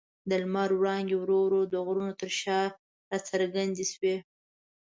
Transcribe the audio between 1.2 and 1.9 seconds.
ورو د